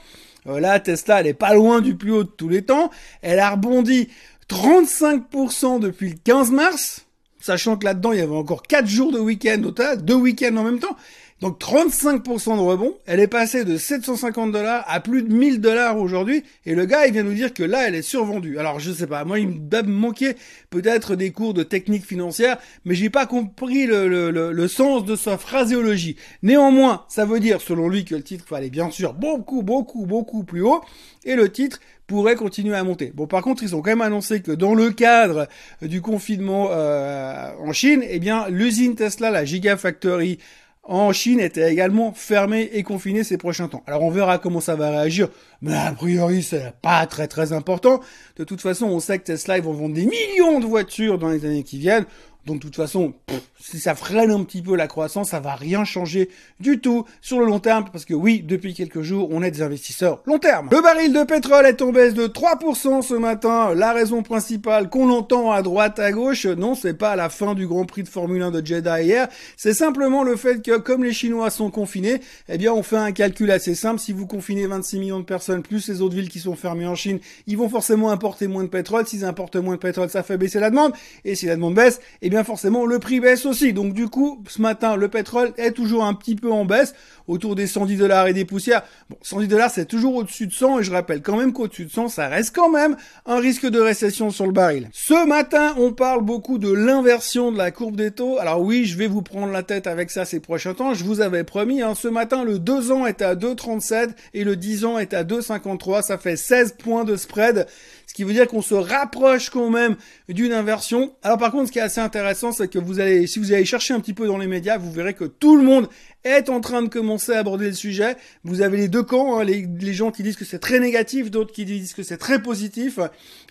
Euh, 0.49 0.59
là 0.59 0.81
Tesla 0.81 1.21
elle 1.21 1.29
est 1.29 1.35
pas 1.35 1.55
loin 1.55 1.81
du 1.81 1.95
plus 1.95 2.11
haut 2.11 2.25
de 2.25 2.29
tous 2.29 2.49
les 2.49 2.63
temps. 2.63 2.91
Elle 3.21 3.39
a 3.39 3.51
rebondi 3.51 4.09
35% 4.49 5.79
depuis 5.79 6.09
le 6.09 6.17
15 6.25 6.51
mars, 6.51 7.07
sachant 7.43 7.77
que 7.77 7.85
là-dedans 7.85 8.13
il 8.13 8.21
y 8.21 8.23
avait 8.23 8.35
encore 8.35 8.63
4 8.63 8.87
jours 8.87 9.13
de 9.13 9.19
week-end 9.19 9.61
au 9.65 9.73
total, 9.73 10.05
deux 10.05 10.15
week-ends 10.15 10.57
en 10.57 10.65
même 10.65 10.79
temps. 10.79 10.97
Donc 11.43 11.61
35% 11.61 12.55
de 12.55 12.61
rebond, 12.61 12.95
elle 13.05 13.19
est 13.19 13.27
passée 13.27 13.65
de 13.65 13.77
750 13.77 14.53
dollars 14.53 14.85
à 14.87 15.01
plus 15.01 15.25
de 15.25 15.35
1000 15.35 15.61
dollars 15.61 15.99
aujourd'hui, 15.99 16.45
et 16.67 16.77
le 16.77 16.87
gars 16.87 17.09
il 17.09 17.13
vient 17.13 17.25
nous 17.25 17.35
dire 17.35 17.53
que 17.53 17.65
là 17.65 17.89
elle 17.89 17.97
est 17.97 18.03
survendue. 18.03 18.59
Alors 18.59 18.79
je 18.79 18.93
sais 18.93 19.09
pas, 19.09 19.25
moi 19.25 19.41
il 19.41 19.49
me 19.49 19.83
manquait 19.83 20.37
peut-être 20.71 21.17
des 21.17 21.33
cours 21.33 21.53
de 21.53 21.65
technique 21.65 22.07
financière, 22.07 22.59
mais 22.85 22.95
j'ai 22.95 23.11
pas 23.11 23.27
compris 23.27 23.87
le, 23.87 24.69
sens 24.69 25.05
de 25.05 25.17
sa 25.17 25.37
phraséologie. 25.37 26.15
Néanmoins, 26.45 27.05
ça 27.09 27.25
veut 27.25 27.41
dire 27.41 27.61
selon 27.61 27.89
lui 27.89 28.05
que 28.05 28.15
le 28.15 28.23
titre 28.23 28.55
aller 28.55 28.71
bien 28.71 28.93
sûr 28.93 29.13
beaucoup, 29.13 29.65
beaucoup, 29.65 30.07
beaucoup 30.07 30.45
plus 30.45 30.63
haut, 30.63 30.81
et 31.25 31.35
le 31.35 31.51
titre 31.51 31.81
pourrait 32.07 32.37
continuer 32.37 32.77
à 32.77 32.85
monter. 32.85 33.11
Bon, 33.13 33.27
par 33.27 33.43
contre, 33.43 33.65
ils 33.65 33.75
ont 33.75 33.81
quand 33.81 33.91
même 33.91 34.03
annoncé 34.03 34.43
que 34.43 34.53
dans 34.53 34.75
le 34.75 34.91
cadre 34.91 35.49
du 35.81 36.01
confinement 36.03 36.69
euh, 36.71 37.51
en 37.59 37.73
Chine, 37.73 38.05
eh 38.09 38.21
bien, 38.21 38.49
l'usine 38.49 38.95
Tesla, 38.95 39.31
la 39.31 39.45
Gigafactory 39.45 40.39
en 40.85 41.13
Chine 41.13 41.39
était 41.39 41.73
également 41.73 42.13
fermé 42.13 42.69
et 42.73 42.83
confiné 42.83 43.23
ces 43.23 43.39
prochains 43.39 43.69
temps. 43.69 43.85
Alors 43.87 44.03
on 44.03 44.11
verra 44.11 44.39
comment 44.39 44.61
ça 44.61 44.75
va 44.75 44.91
réagir, 44.91 45.29
mais 45.61 45.75
a 45.75 45.93
priori 45.93 46.43
c'est 46.43 46.73
pas 46.83 47.07
très 47.07 47.29
très 47.29 47.53
important. 47.53 48.01
De 48.37 48.45
toute 48.45 48.61
façon, 48.61 48.87
on 48.87 48.99
sait 48.99 49.19
que 49.19 49.25
Tesla 49.25 49.59
ils 49.59 49.63
vont 49.63 49.73
vendre 49.73 49.95
des 49.95 50.07
millions 50.07 50.59
de 50.59 50.67
voitures 50.67 51.19
dans 51.19 51.29
les 51.29 51.45
années 51.45 51.63
qui 51.63 51.79
viennent. 51.79 52.07
Donc 52.47 52.57
de 52.57 52.63
toute 52.63 52.77
façon, 52.77 53.15
si 53.61 53.79
ça 53.79 53.95
freine 53.95 54.33
un 54.33 54.43
petit 54.43 54.63
peu 54.63 54.75
la 54.75 54.89
croissance, 54.89 55.31
ça 55.31 55.39
va 55.39 55.55
rien 55.55 55.85
changer 55.85 56.29
du 56.59 56.81
tout 56.81 57.05
sur 57.21 57.39
le 57.39 57.47
long 57.47 57.61
terme, 57.61 57.85
parce 57.93 58.05
que 58.05 58.15
oui, 58.15 58.43
depuis 58.43 58.75
quelques 58.75 59.03
jours, 59.03 59.29
on 59.31 59.43
est 59.43 59.53
des 59.53 59.63
investisseurs 59.63 60.21
long 60.27 60.39
terme. 60.39 60.69
Le 60.73 60.83
baril 60.83 61.13
de 61.13 61.23
pétrole 61.23 61.67
est 61.67 61.81
en 61.81 61.93
baisse 61.93 62.15
de 62.15 62.27
3% 62.27 63.03
ce 63.03 63.15
matin. 63.15 63.75
La 63.75 63.93
raison 63.93 64.23
principale 64.23 64.89
qu'on 64.89 65.11
entend 65.11 65.53
à 65.53 65.63
droite, 65.63 66.01
à 66.01 66.11
gauche, 66.11 66.47
non, 66.47 66.75
c'est 66.75 66.95
pas 66.95 67.15
la 67.15 67.29
fin 67.29 67.55
du 67.55 67.69
Grand 67.69 67.85
Prix 67.85 68.03
de 68.03 68.09
Formule 68.09 68.43
1 68.43 68.51
de 68.51 68.67
Jeddah 68.67 69.03
hier, 69.03 69.29
c'est 69.57 69.75
simplement 69.75 70.25
le 70.25 70.35
fait 70.35 70.63
que 70.63 70.79
comme 70.79 71.05
les 71.05 71.13
Chinois 71.13 71.51
sont 71.51 71.71
confinés, 71.71 72.21
eh 72.49 72.59
bien 72.59 72.73
on 72.73 72.83
fait 72.83 72.97
un 72.97 73.13
calcul 73.13 73.51
assez 73.53 73.77
simple. 73.77 74.01
Si 74.01 74.13
vous 74.13 74.27
confinez 74.27 74.67
26 74.67 74.99
millions 74.99 75.21
de 75.21 75.25
personnes 75.25 75.63
plus 75.63 75.89
les 75.89 76.01
autres 76.01 76.17
villes 76.17 76.29
qui 76.29 76.41
sont 76.41 76.57
fermées 76.57 76.87
en 76.87 76.97
Chine, 76.97 77.21
ils 77.47 77.57
vont 77.57 77.69
forcément 77.69 78.11
importer 78.11 78.49
moins 78.49 78.65
de 78.65 78.69
pétrole. 78.69 79.07
S'ils 79.07 79.25
importent 79.25 79.57
moins 79.57 79.75
de 79.75 79.81
pétrole, 79.81 80.11
ça 80.11 80.25
fait 80.25 80.37
baisser 80.37 80.59
la 80.59 80.71
demande. 80.71 80.93
Et 81.25 81.37
si 81.37 81.47
la 81.47 81.55
demande 81.55 81.75
baisse, 81.75 82.01
eh 82.21 82.32
bien 82.33 82.45
forcément 82.45 82.87
le 82.87 82.99
prix 82.99 83.21
baisse 83.21 83.45
aussi. 83.45 83.75
Donc 83.75 83.93
du 83.93 84.09
coup, 84.09 84.43
ce 84.49 84.63
matin, 84.63 84.97
le 84.97 85.09
pétrole 85.09 85.53
est 85.59 85.73
toujours 85.73 86.05
un 86.05 86.15
petit 86.15 86.35
peu 86.35 86.51
en 86.51 86.65
baisse, 86.65 86.95
autour 87.29 87.55
des 87.55 87.67
110 87.67 87.99
dollars 87.99 88.27
et 88.27 88.33
des 88.33 88.47
poussières. 88.47 88.83
Bon, 89.11 89.19
110 89.21 89.49
dollars, 89.49 89.71
c'est 89.71 89.85
toujours 89.85 90.15
au-dessus 90.15 90.47
de 90.47 90.53
100, 90.53 90.79
et 90.79 90.83
je 90.83 90.91
rappelle 90.91 91.21
quand 91.21 91.37
même 91.37 91.53
qu'au-dessus 91.53 91.85
de 91.85 91.91
100, 91.91 92.09
ça 92.09 92.29
reste 92.29 92.57
quand 92.57 92.71
même 92.71 92.97
un 93.27 93.37
risque 93.39 93.67
de 93.67 93.79
récession 93.79 94.31
sur 94.31 94.47
le 94.47 94.53
baril. 94.53 94.89
Ce 94.95 95.27
matin, 95.27 95.75
on 95.77 95.93
parle 95.93 96.23
beaucoup 96.23 96.57
de 96.57 96.73
l'inversion 96.73 97.53
de 97.53 97.59
la 97.59 97.71
courbe 97.71 97.97
des 97.97 98.13
taux. 98.13 98.39
Alors 98.39 98.63
oui, 98.63 98.87
je 98.87 98.97
vais 98.97 99.09
vous 99.09 99.21
prendre 99.21 99.53
la 99.53 99.63
tête 99.63 99.87
avec 99.87 100.11
ça 100.11 100.25
ces 100.25 100.41
prochains 100.41 100.73
temps. 100.73 100.95
Je 100.95 101.05
vous 101.05 101.21
avais 101.21 101.45
promis, 101.45 101.83
hein, 101.83 101.95
ce 101.95 102.09
matin, 102.09 102.45
le 102.45 102.59
2 102.59 102.93
ans 102.93 103.05
est 103.05 103.21
à 103.21 103.35
2,37 103.35 104.13
et 104.33 104.45
le 104.45 104.57
10 104.57 104.87
ans 104.87 104.99
est 104.99 105.13
à 105.13 105.23
2,53. 105.23 106.01
Ça 106.01 106.17
fait 106.17 106.37
16 106.37 106.77
points 106.79 107.05
de 107.05 107.17
spread 107.17 107.67
ce 108.13 108.15
qui 108.15 108.25
veut 108.25 108.35
dire 108.35 108.47
qu'on 108.47 108.61
se 108.61 108.75
rapproche 108.75 109.49
quand 109.49 109.71
même 109.71 109.97
d'une 110.33 110.53
inversion. 110.53 111.13
Alors 111.23 111.39
par 111.39 111.51
contre, 111.51 111.69
ce 111.69 111.73
qui 111.73 111.79
est 111.79 111.83
assez 111.83 112.01
intéressant, 112.01 112.53
c'est 112.53 112.69
que 112.69 112.79
vous 112.79 113.01
allez, 113.01 113.27
si 113.27 113.39
vous 113.39 113.53
allez 113.53 113.65
chercher 113.65 113.95
un 113.95 114.01
petit 114.01 114.15
peu 114.15 114.27
dans 114.27 114.39
les 114.39 114.47
médias, 114.47 114.79
vous 114.79 114.93
verrez 114.93 115.15
que 115.15 115.25
tout 115.25 115.57
le 115.57 115.63
monde 115.63 115.89
est 116.25 116.49
en 116.49 116.61
train 116.61 116.83
de 116.83 116.89
commencer 116.89 117.33
à 117.33 117.41
aborder 117.41 117.67
le 117.67 117.73
sujet. 117.73 118.17
Vous 118.45 118.63
avez 118.63 118.77
les 118.77 118.89
deux 118.89 119.03
camps, 119.03 119.41
hein, 119.41 119.45
les, 119.45 119.93
gens 119.93 120.11
qui 120.11 120.23
disent 120.23 120.37
que 120.37 120.45
c'est 120.45 120.61
très 120.61 120.79
négatif, 120.79 121.31
d'autres 121.31 121.53
qui 121.53 121.65
disent 121.65 121.95
que 121.95 122.03
c'est 122.03 122.17
très 122.17 122.41
positif. 122.41 122.99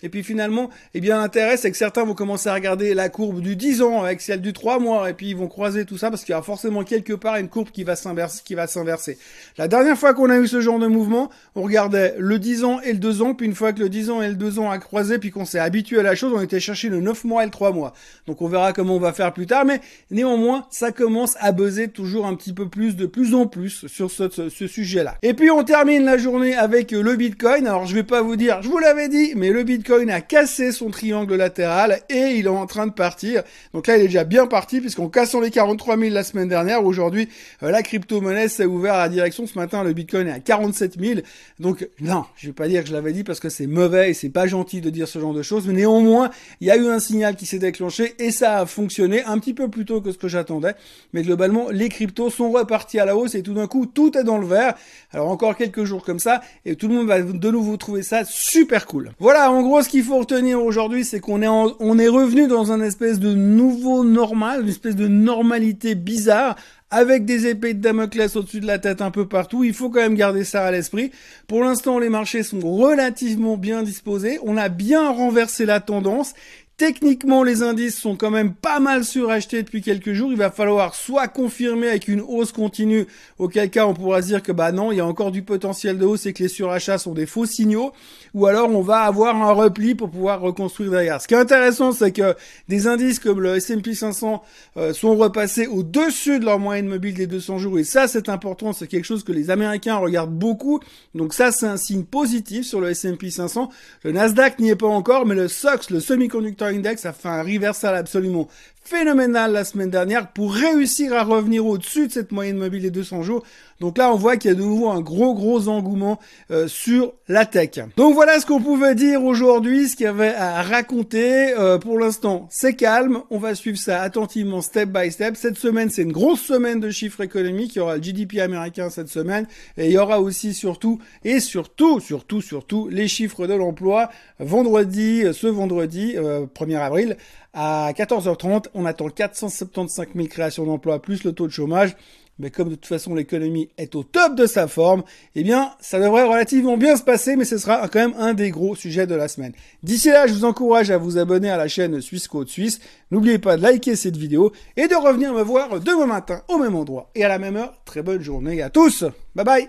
Et 0.02 0.08
puis 0.08 0.22
finalement, 0.22 0.70
eh 0.94 1.00
bien 1.00 1.18
l'intérêt 1.18 1.56
c'est 1.56 1.70
que 1.70 1.76
certains 1.76 2.04
vont 2.04 2.14
commencer 2.14 2.48
à 2.48 2.54
regarder 2.54 2.94
la 2.94 3.08
courbe 3.08 3.40
du 3.40 3.56
10 3.56 3.82
ans 3.82 4.02
avec 4.02 4.20
celle 4.20 4.40
du 4.40 4.52
3 4.52 4.78
mois 4.78 5.10
et 5.10 5.14
puis 5.14 5.28
ils 5.28 5.36
vont 5.36 5.48
croiser 5.48 5.84
tout 5.84 5.98
ça 5.98 6.10
parce 6.10 6.24
qu'il 6.24 6.32
y 6.32 6.38
a 6.38 6.42
forcément 6.42 6.82
quelque 6.82 7.12
part 7.12 7.36
une 7.36 7.48
courbe 7.48 7.70
qui 7.70 7.84
va 7.84 7.94
s'inverser 7.94 8.42
qui 8.44 8.54
va 8.54 8.66
s'inverser. 8.66 9.18
La 9.58 9.68
dernière 9.68 9.98
fois 9.98 10.14
qu'on 10.14 10.30
a 10.30 10.38
eu 10.38 10.48
ce 10.48 10.60
genre 10.60 10.78
de 10.78 10.86
mouvement, 10.86 11.30
on 11.54 11.62
regardait 11.62 12.14
le 12.18 12.38
10 12.38 12.64
ans 12.64 12.80
et 12.80 12.92
le 12.92 12.98
2 12.98 13.22
ans, 13.22 13.34
puis 13.34 13.46
une 13.46 13.54
fois 13.54 13.72
que 13.72 13.80
le 13.80 13.88
10 13.88 14.10
ans 14.10 14.22
et 14.22 14.28
le 14.28 14.34
2 14.34 14.58
ans 14.58 14.70
a 14.70 14.78
croisé 14.78 15.18
puis 15.18 15.30
qu'on 15.30 15.44
s'est 15.44 15.58
habitué 15.58 16.00
à 16.00 16.02
la 16.02 16.14
chose, 16.14 16.32
on 16.34 16.40
était 16.40 16.60
le 16.88 17.00
9 17.00 17.24
mois 17.24 17.42
et 17.42 17.46
le 17.46 17.52
3 17.52 17.72
mois. 17.72 17.92
Donc 18.26 18.42
on 18.42 18.48
verra 18.48 18.72
comment 18.72 18.96
on 18.96 19.00
va 19.00 19.12
faire 19.12 19.32
plus 19.32 19.46
tard 19.46 19.64
mais 19.64 19.80
néanmoins, 20.10 20.66
ça 20.70 20.92
commence 20.92 21.36
à 21.40 21.52
buzzer 21.52 21.88
toujours 21.88 22.26
un 22.26 22.34
petit 22.34 22.52
peu 22.52 22.68
plus, 22.68 22.96
de 22.96 23.06
plus 23.06 23.34
en 23.34 23.46
plus 23.46 23.86
sur 23.86 24.10
ce, 24.10 24.48
sujet-là. 24.66 25.16
Et 25.22 25.34
puis 25.34 25.50
on 25.50 25.64
termine 25.64 26.04
la 26.04 26.18
journée 26.18 26.54
avec 26.54 26.92
le 26.92 27.16
Bitcoin. 27.16 27.66
Alors 27.66 27.86
je 27.86 27.94
vais 27.94 28.02
pas 28.02 28.22
vous 28.22 28.36
dire, 28.36 28.62
je 28.62 28.68
vous 28.68 28.78
l'avais 28.78 29.08
dit, 29.08 29.32
mais 29.36 29.50
le 29.50 29.62
Bitcoin 29.62 30.10
a 30.10 30.20
cassé 30.20 30.72
son 30.72 30.90
triangle 30.90 31.34
latéral 31.34 32.00
et 32.08 32.36
il 32.36 32.46
est 32.46 32.48
en 32.48 32.66
train 32.66 32.86
de 32.86 32.92
partir. 32.92 33.42
Donc 33.74 33.86
là, 33.86 33.96
il 33.96 34.02
est 34.02 34.06
déjà 34.06 34.24
bien 34.24 34.46
parti 34.46 34.80
puisqu'en 34.80 35.08
cassant 35.08 35.40
les 35.40 35.50
43 35.50 35.98
000 35.98 36.14
la 36.14 36.24
semaine 36.24 36.48
dernière, 36.48 36.84
aujourd'hui, 36.84 37.28
euh, 37.62 37.70
la 37.70 37.82
crypto-monnaie 37.82 38.48
s'est 38.48 38.64
ouvert 38.64 38.94
à 38.94 38.98
la 38.98 39.08
direction. 39.08 39.46
Ce 39.46 39.58
matin, 39.58 39.82
le 39.84 39.92
Bitcoin 39.92 40.28
est 40.28 40.32
à 40.32 40.40
47 40.40 40.98
000. 40.98 41.20
Donc 41.58 41.88
non, 42.00 42.24
je 42.36 42.48
vais 42.48 42.52
pas 42.52 42.68
dire 42.68 42.82
que 42.82 42.88
je 42.88 42.94
l'avais 42.94 43.12
dit 43.12 43.24
parce 43.24 43.40
que 43.40 43.48
c'est 43.48 43.66
mauvais 43.66 44.10
et 44.10 44.14
c'est 44.14 44.30
pas 44.30 44.46
gentil 44.46 44.80
de 44.80 44.90
dire 44.90 45.08
ce 45.08 45.18
genre 45.18 45.34
de 45.34 45.42
choses. 45.42 45.66
Mais 45.66 45.74
néanmoins, 45.74 46.30
il 46.60 46.68
y 46.68 46.70
a 46.70 46.76
eu 46.76 46.86
un 46.86 46.98
signal 46.98 47.36
qui 47.36 47.46
s'est 47.46 47.58
déclenché 47.58 48.14
et 48.18 48.30
ça 48.30 48.58
a 48.58 48.66
fonctionné 48.66 49.24
un 49.24 49.38
petit 49.38 49.54
peu 49.54 49.68
plus 49.68 49.84
tôt 49.84 50.00
que 50.00 50.12
ce 50.12 50.18
que 50.18 50.28
j'attendais. 50.28 50.74
Mais 51.12 51.22
globalement, 51.22 51.70
les 51.70 51.88
cryptos 51.88 52.30
sont 52.30 52.50
repartis 52.50 52.98
à 52.98 53.04
la 53.04 53.16
hausse 53.16 53.34
et 53.34 53.42
tout 53.42 53.54
d'un 53.54 53.66
coup, 53.66 53.86
tout 53.86 54.16
est 54.16 54.24
dans 54.24 54.38
le 54.38 54.46
vert. 54.46 54.74
Alors 55.12 55.28
encore 55.28 55.56
quelques 55.56 55.84
jours 55.84 56.04
comme 56.04 56.18
ça 56.18 56.40
et 56.64 56.76
tout 56.76 56.88
le 56.88 56.94
monde 56.94 57.06
va 57.06 57.20
de 57.22 57.50
nouveau 57.50 57.76
trouver 57.76 58.02
ça 58.02 58.24
super 58.24 58.86
cool. 58.86 59.12
Voilà, 59.18 59.50
en 59.50 59.62
gros, 59.62 59.82
ce 59.82 59.88
qu'il 59.88 60.04
faut 60.04 60.18
retenir 60.18 60.62
aujourd'hui, 60.62 61.04
c'est 61.04 61.20
qu'on 61.20 61.42
est 61.42 61.48
on 61.48 61.98
est 61.98 62.08
revenu 62.08 62.46
dans 62.46 62.72
un 62.72 62.80
espèce 62.80 63.18
de 63.18 63.34
nouveau 63.34 64.04
normal, 64.04 64.62
une 64.62 64.68
espèce 64.68 64.96
de 64.96 65.08
normalité 65.08 65.94
bizarre 65.94 66.56
avec 66.92 67.24
des 67.24 67.46
épées 67.46 67.72
de 67.72 67.80
Damoclès 67.80 68.36
au-dessus 68.36 68.60
de 68.60 68.66
la 68.66 68.78
tête 68.78 69.00
un 69.00 69.10
peu 69.10 69.26
partout. 69.26 69.64
Il 69.64 69.72
faut 69.72 69.88
quand 69.88 70.00
même 70.00 70.14
garder 70.14 70.44
ça 70.44 70.66
à 70.66 70.70
l'esprit. 70.70 71.10
Pour 71.48 71.64
l'instant, 71.64 71.98
les 71.98 72.10
marchés 72.10 72.42
sont 72.42 72.60
relativement 72.60 73.56
bien 73.56 73.82
disposés. 73.82 74.38
On 74.42 74.58
a 74.58 74.68
bien 74.68 75.10
renversé 75.10 75.64
la 75.64 75.80
tendance. 75.80 76.34
Techniquement, 76.78 77.44
les 77.44 77.62
indices 77.62 77.98
sont 77.98 78.16
quand 78.16 78.30
même 78.30 78.54
pas 78.54 78.80
mal 78.80 79.04
surachetés 79.04 79.62
depuis 79.62 79.82
quelques 79.82 80.14
jours. 80.14 80.32
Il 80.32 80.38
va 80.38 80.50
falloir 80.50 80.94
soit 80.94 81.28
confirmer 81.28 81.88
avec 81.88 82.08
une 82.08 82.22
hausse 82.22 82.50
continue, 82.50 83.06
auquel 83.38 83.70
cas 83.70 83.86
on 83.86 83.94
pourra 83.94 84.22
se 84.22 84.28
dire 84.28 84.42
que 84.42 84.52
bah 84.52 84.72
non, 84.72 84.90
il 84.90 84.96
y 84.96 85.00
a 85.00 85.06
encore 85.06 85.30
du 85.30 85.42
potentiel 85.42 85.98
de 85.98 86.06
hausse 86.06 86.26
et 86.26 86.32
que 86.32 86.42
les 86.42 86.48
surachats 86.48 86.98
sont 86.98 87.12
des 87.12 87.26
faux 87.26 87.44
signaux, 87.44 87.92
ou 88.34 88.46
alors 88.46 88.70
on 88.70 88.80
va 88.80 89.00
avoir 89.00 89.36
un 89.36 89.52
repli 89.52 89.94
pour 89.94 90.10
pouvoir 90.10 90.40
reconstruire 90.40 90.90
derrière. 90.90 91.20
Ce 91.20 91.28
qui 91.28 91.34
est 91.34 91.38
intéressant, 91.38 91.92
c'est 91.92 92.10
que 92.10 92.34
des 92.68 92.86
indices 92.86 93.18
comme 93.18 93.40
le 93.40 93.56
S&P 93.56 93.94
500 93.94 94.42
euh, 94.78 94.92
sont 94.94 95.14
repassés 95.14 95.66
au-dessus 95.66 96.40
de 96.40 96.46
leur 96.46 96.58
moyenne 96.58 96.88
mobile 96.88 97.14
des 97.14 97.26
200 97.26 97.58
jours, 97.58 97.78
et 97.78 97.84
ça 97.84 98.08
c'est 98.08 98.30
important, 98.30 98.72
c'est 98.72 98.88
quelque 98.88 99.04
chose 99.04 99.24
que 99.24 99.32
les 99.32 99.50
Américains 99.50 99.96
regardent 99.96 100.34
beaucoup. 100.34 100.80
Donc 101.14 101.34
ça 101.34 101.52
c'est 101.52 101.66
un 101.66 101.76
signe 101.76 102.04
positif 102.04 102.64
sur 102.64 102.80
le 102.80 102.90
S&P 102.90 103.30
500. 103.30 103.68
Le 104.04 104.12
Nasdaq 104.12 104.58
n'y 104.58 104.70
est 104.70 104.76
pas 104.76 104.86
encore, 104.86 105.26
mais 105.26 105.34
le 105.34 105.48
SOX, 105.48 105.90
le 105.90 106.00
semi-conducteur 106.00 106.61
Index 106.66 107.04
a 107.06 107.12
fait 107.12 107.28
un 107.28 107.42
reversal 107.42 107.94
absolument 107.94 108.48
phénoménal 108.84 109.52
la 109.52 109.64
semaine 109.64 109.90
dernière 109.90 110.32
pour 110.32 110.52
réussir 110.52 111.12
à 111.14 111.22
revenir 111.22 111.66
au-dessus 111.66 112.08
de 112.08 112.12
cette 112.12 112.32
moyenne 112.32 112.56
mobile 112.56 112.82
des 112.82 112.90
200 112.90 113.22
jours. 113.22 113.42
Donc 113.80 113.98
là, 113.98 114.12
on 114.12 114.16
voit 114.16 114.36
qu'il 114.36 114.48
y 114.48 114.52
a 114.52 114.54
de 114.54 114.62
nouveau 114.62 114.90
un 114.90 115.00
gros 115.00 115.34
gros 115.34 115.66
engouement 115.68 116.20
euh, 116.50 116.68
sur 116.68 117.14
la 117.26 117.46
tech. 117.46 117.80
Donc 117.96 118.14
voilà 118.14 118.38
ce 118.38 118.46
qu'on 118.46 118.60
pouvait 118.60 118.94
dire 118.94 119.24
aujourd'hui, 119.24 119.88
ce 119.88 119.96
qu'il 119.96 120.04
y 120.04 120.08
avait 120.08 120.34
à 120.34 120.62
raconter. 120.62 121.52
Euh, 121.58 121.78
pour 121.78 121.98
l'instant, 121.98 122.46
c'est 122.50 122.74
calme. 122.74 123.22
On 123.30 123.38
va 123.38 123.54
suivre 123.54 123.78
ça 123.78 124.00
attentivement, 124.00 124.60
step 124.60 124.88
by 124.88 125.10
step. 125.10 125.36
Cette 125.36 125.58
semaine, 125.58 125.90
c'est 125.90 126.02
une 126.02 126.12
grosse 126.12 126.42
semaine 126.42 126.78
de 126.78 126.90
chiffres 126.90 127.22
économiques. 127.22 127.74
Il 127.74 127.78
y 127.78 127.82
aura 127.82 127.96
le 127.96 128.02
GDP 128.02 128.38
américain 128.38 128.88
cette 128.88 129.08
semaine 129.08 129.46
et 129.76 129.86
il 129.86 129.92
y 129.92 129.98
aura 129.98 130.20
aussi 130.20 130.54
surtout 130.54 131.00
et 131.24 131.40
surtout, 131.40 131.98
surtout, 131.98 132.40
surtout 132.40 132.88
les 132.88 133.08
chiffres 133.08 133.46
de 133.46 133.54
l'emploi 133.54 134.10
vendredi, 134.38 135.24
ce 135.32 135.46
vendredi, 135.46 136.14
1er 136.14 136.76
euh, 136.76 136.80
avril 136.80 137.16
à 137.54 137.92
14h30, 137.92 138.66
on 138.74 138.86
attend 138.86 139.08
475 139.08 140.08
000 140.14 140.28
créations 140.28 140.64
d'emplois 140.64 141.02
plus 141.02 141.24
le 141.24 141.32
taux 141.32 141.46
de 141.46 141.52
chômage. 141.52 141.96
Mais 142.38 142.50
comme 142.50 142.70
de 142.70 142.74
toute 142.74 142.86
façon 142.86 143.14
l'économie 143.14 143.68
est 143.76 143.94
au 143.94 144.02
top 144.02 144.34
de 144.34 144.46
sa 144.46 144.66
forme, 144.66 145.02
eh 145.34 145.42
bien 145.42 145.72
ça 145.80 146.00
devrait 146.00 146.24
relativement 146.24 146.76
bien 146.76 146.96
se 146.96 147.02
passer, 147.02 147.36
mais 147.36 147.44
ce 147.44 147.58
sera 147.58 147.86
quand 147.88 148.00
même 148.00 148.14
un 148.18 148.32
des 148.32 148.50
gros 148.50 148.74
sujets 148.74 149.06
de 149.06 149.14
la 149.14 149.28
semaine. 149.28 149.52
D'ici 149.82 150.08
là, 150.08 150.26
je 150.26 150.32
vous 150.32 150.44
encourage 150.44 150.90
à 150.90 150.96
vous 150.96 151.18
abonner 151.18 151.50
à 151.50 151.58
la 151.58 151.68
chaîne 151.68 152.00
Suisse 152.00 152.28
Côte 152.28 152.48
Suisse. 152.48 152.80
N'oubliez 153.10 153.38
pas 153.38 153.56
de 153.56 153.62
liker 153.62 153.96
cette 153.96 154.16
vidéo 154.16 154.50
et 154.76 154.88
de 154.88 154.94
revenir 154.94 155.34
me 155.34 155.42
voir 155.42 155.78
demain 155.78 156.06
matin 156.06 156.42
au 156.48 156.58
même 156.58 156.74
endroit 156.74 157.10
et 157.14 157.24
à 157.24 157.28
la 157.28 157.38
même 157.38 157.56
heure. 157.56 157.74
Très 157.84 158.02
bonne 158.02 158.22
journée 158.22 158.62
à 158.62 158.70
tous. 158.70 159.04
Bye 159.34 159.44
bye 159.44 159.68